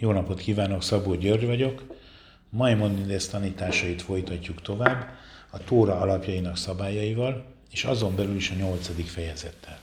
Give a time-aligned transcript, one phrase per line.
[0.00, 1.82] Jó napot kívánok, Szabó György vagyok.
[2.50, 5.08] Maimonides tanításait folytatjuk tovább
[5.50, 9.78] a Tóra alapjainak szabályaival, és azon belül is a nyolcadik fejezettel.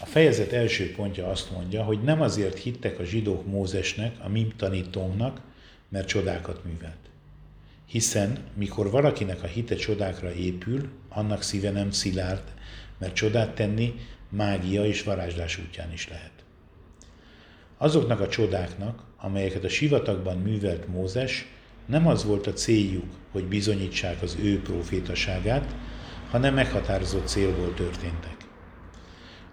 [0.00, 4.52] A fejezet első pontja azt mondja, hogy nem azért hittek a zsidók Mózesnek, a mi
[4.56, 5.40] tanítónknak,
[5.88, 7.10] mert csodákat művelt.
[7.86, 12.44] Hiszen, mikor valakinek a hite csodákra épül, annak szíve nem szilárd,
[12.98, 13.94] mert csodát tenni
[14.28, 16.41] mágia és varázslás útján is lehet.
[17.82, 21.46] Azoknak a csodáknak, amelyeket a sivatagban művelt Mózes,
[21.86, 25.74] nem az volt a céljuk, hogy bizonyítsák az ő profétaságát,
[26.30, 28.36] hanem meghatározott célból történtek.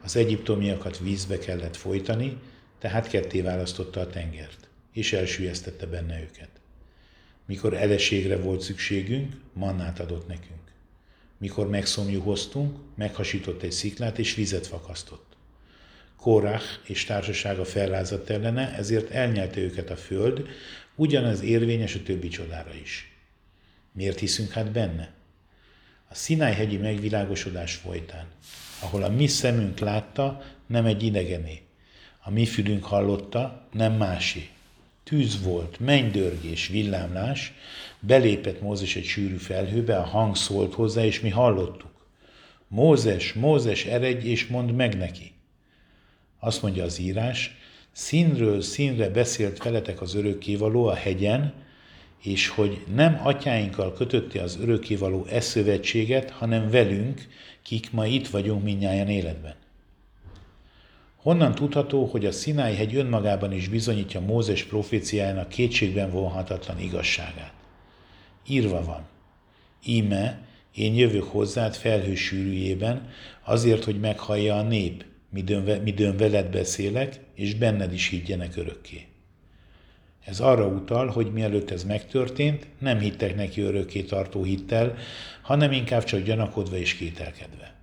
[0.04, 2.38] Az egyiptomiakat vízbe kellett folytani,
[2.80, 6.50] tehát ketté választotta a tengert, és elsüllyesztette benne őket.
[7.46, 10.72] Mikor eleségre volt szükségünk, mannát adott nekünk.
[11.38, 15.29] Mikor megszomjuhoztunk, meghasított egy sziklát és vizet fakasztott.
[16.20, 20.48] Korach és társasága fellázadt ellene, ezért elnyelte őket a föld,
[20.96, 23.12] ugyanaz érvényes a többi csodára is.
[23.92, 25.14] Miért hiszünk hát benne?
[26.10, 28.26] A Sinai-hegyi megvilágosodás folytán,
[28.80, 31.62] ahol a mi szemünk látta, nem egy idegené.
[32.20, 34.48] A mi fülünk hallotta, nem másé.
[35.04, 37.54] Tűz volt, mennydörgés, villámlás,
[38.00, 42.08] belépett Mózes egy sűrű felhőbe, a hang szólt hozzá, és mi hallottuk.
[42.68, 45.32] Mózes, Mózes, eredj és mondd meg neki.
[46.40, 47.58] Azt mondja az írás,
[47.92, 51.54] színről színre beszélt veletek az örökkévaló a hegyen,
[52.22, 57.28] és hogy nem atyáinkkal kötötte az örökkévaló e szövetséget, hanem velünk,
[57.64, 59.56] kik ma itt vagyunk minnyáján életben.
[61.16, 67.54] Honnan tudható, hogy a Sinai hegy önmagában is bizonyítja Mózes proféciájának kétségben vonhatatlan igazságát?
[68.48, 69.08] Írva van.
[69.86, 70.42] Íme,
[70.76, 73.10] én jövök hozzád felhő sűrűjében,
[73.44, 79.08] azért, hogy meghallja a nép, midőn, midőn veled beszélek, és benned is higgyenek örökké.
[80.26, 84.98] Ez arra utal, hogy mielőtt ez megtörtént, nem hittek neki örökké tartó hittel,
[85.42, 87.74] hanem inkább csak gyanakodva és kételkedve.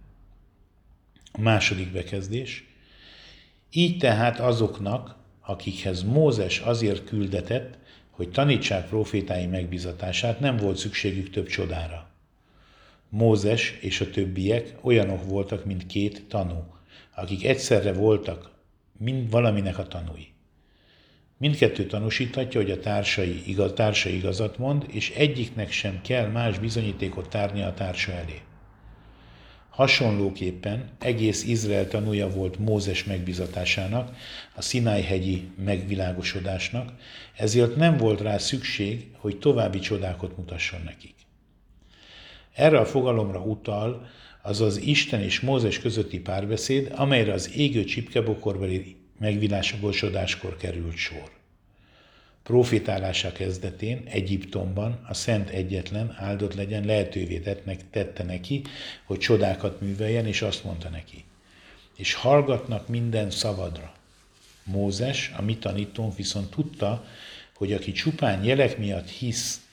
[1.33, 2.65] A második bekezdés.
[3.73, 7.79] Így tehát azoknak, akikhez Mózes azért küldetett,
[8.11, 12.11] hogy tanítsák profétái megbizatását, nem volt szükségük több csodára.
[13.09, 16.65] Mózes és a többiek olyanok voltak, mint két tanú,
[17.15, 18.51] akik egyszerre voltak
[18.99, 20.35] mind valaminek a tanúi.
[21.39, 27.29] Mindkettő tanúsíthatja, hogy a társai, igaz, társa igazat mond, és egyiknek sem kell más bizonyítékot
[27.29, 28.41] tárni a társa elé.
[29.71, 34.17] Hasonlóképpen egész Izrael tanúja volt Mózes megbizatásának,
[34.55, 36.93] a Sinai-hegyi megvilágosodásnak,
[37.37, 41.15] ezért nem volt rá szükség, hogy további csodákat mutasson nekik.
[42.55, 44.09] Erre a fogalomra utal
[44.47, 51.31] azaz Isten és Mózes közötti párbeszéd, amelyre az égő csipkebokorbeli megvilágosodáskor került sor.
[52.43, 58.63] Profétálása kezdetén Egyiptomban a Szent Egyetlen áldott legyen lehetővé tettnek, tette neki,
[59.05, 61.25] hogy csodákat műveljen, és azt mondta neki,
[61.97, 63.95] és hallgatnak minden szavadra.
[64.65, 67.05] Mózes, a mi tanítónk viszont tudta,
[67.55, 69.66] hogy aki csupán jelek miatt hisz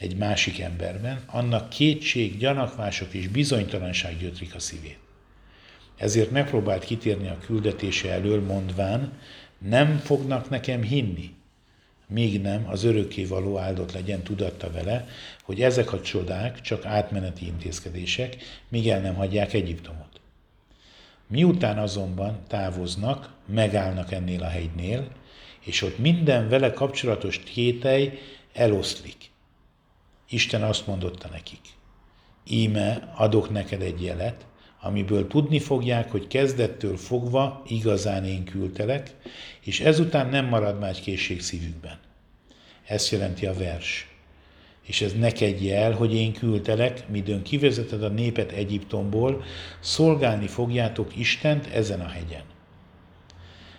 [0.00, 4.98] egy másik emberben, annak kétség, gyanakvások és bizonytalanság gyötrik a szívét.
[5.96, 9.12] Ezért megpróbált kitérni a küldetése elől, mondván,
[9.58, 11.34] nem fognak nekem hinni,
[12.06, 15.08] még nem az örökké való áldott legyen tudatta vele,
[15.42, 18.36] hogy ezek a csodák csak átmeneti intézkedések,
[18.68, 20.20] míg el nem hagyják Egyiptomot.
[21.26, 25.08] Miután azonban távoznak, megállnak ennél a hegynél,
[25.60, 28.18] és ott minden vele kapcsolatos kételj
[28.52, 29.30] eloszlik.
[30.30, 31.60] Isten azt mondotta nekik,
[32.44, 34.46] íme adok neked egy jelet,
[34.80, 39.16] amiből tudni fogják, hogy kezdettől fogva igazán én küldtelek,
[39.60, 41.98] és ezután nem marad már készség szívükben.
[42.86, 44.08] Ezt jelenti a vers.
[44.82, 49.44] És ez neked jel, hogy én küldtelek, midőn kivezeted a népet Egyiptomból,
[49.80, 52.44] szolgálni fogjátok Istent ezen a hegyen.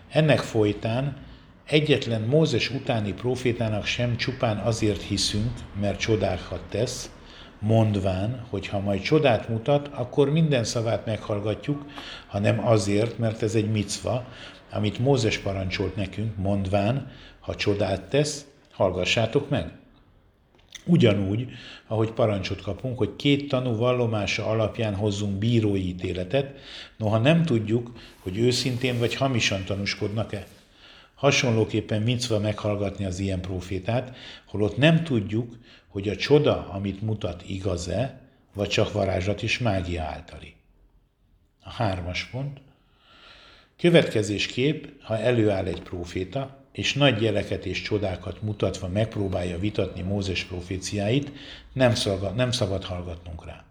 [0.10, 1.18] Ennek folytán
[1.72, 5.52] Egyetlen Mózes utáni profétának sem csupán azért hiszünk,
[5.82, 7.12] mert csodákat tesz,
[7.60, 11.86] mondván, hogy ha majd csodát mutat, akkor minden szavát meghallgatjuk,
[12.28, 14.26] hanem azért, mert ez egy micva,
[14.72, 19.72] amit Mózes parancsolt nekünk, mondván, ha csodát tesz, hallgassátok meg.
[20.86, 21.48] Ugyanúgy,
[21.88, 26.60] ahogy parancsot kapunk, hogy két tanú vallomása alapján hozzunk bírói ítéletet,
[26.98, 30.46] noha nem tudjuk, hogy őszintén vagy hamisan tanúskodnak-e.
[31.22, 34.16] Hasonlóképpen micva meghallgatni az ilyen profétát,
[34.46, 35.58] holott nem tudjuk,
[35.88, 38.22] hogy a csoda, amit mutat, igaz-e,
[38.54, 40.54] vagy csak varázslat és mágia általi.
[41.64, 42.62] A hármas pont.
[43.78, 51.32] Következésképp, ha előáll egy proféta, és nagy jeleket és csodákat mutatva megpróbálja vitatni Mózes proféciáit,
[51.74, 53.64] nem, szabad, nem szabad hallgatnunk rá.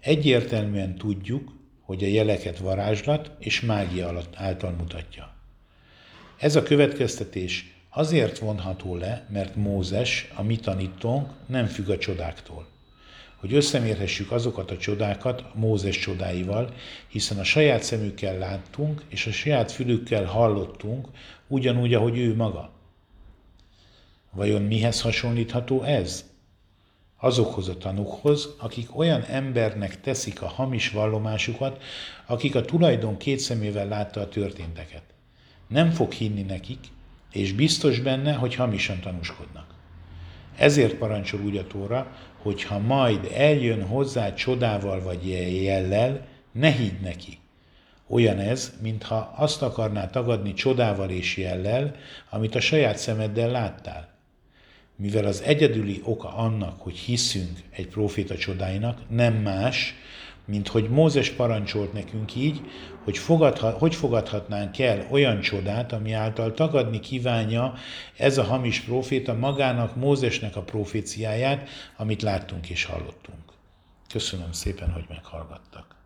[0.00, 5.38] Egyértelműen tudjuk, hogy a jeleket varázslat és mágia által mutatja.
[6.40, 12.66] Ez a következtetés azért vonható le, mert Mózes, a mi tanítónk, nem függ a csodáktól.
[13.36, 16.74] Hogy összemérhessük azokat a csodákat Mózes csodáival,
[17.08, 21.08] hiszen a saját szemükkel láttunk, és a saját fülükkel hallottunk,
[21.46, 22.70] ugyanúgy, ahogy ő maga.
[24.30, 26.24] Vajon mihez hasonlítható ez?
[27.16, 31.82] azokhoz a tanukhoz, akik olyan embernek teszik a hamis vallomásukat,
[32.26, 35.02] akik a tulajdon két szemével látta a történteket.
[35.70, 36.78] Nem fog hinni nekik,
[37.32, 39.74] és biztos benne, hogy hamisan tanúskodnak.
[40.56, 45.28] Ezért parancsol úgy a Tóra, hogy ha majd eljön hozzá csodával vagy
[45.62, 47.38] jellel, ne higgy neki.
[48.08, 51.94] Olyan ez, mintha azt akarná tagadni csodával és jellel,
[52.30, 54.10] amit a saját szemeddel láttál
[55.00, 59.94] mivel az egyedüli oka annak, hogy hiszünk egy proféta csodáinak, nem más,
[60.44, 62.60] mint hogy Mózes parancsolt nekünk így,
[63.04, 67.74] hogy, fogadha, hogy fogadhatnánk el olyan csodát, ami által tagadni kívánja
[68.16, 73.42] ez a hamis proféta magának, Mózesnek a proféciáját, amit láttunk és hallottunk.
[74.08, 75.99] Köszönöm szépen, hogy meghallgattak.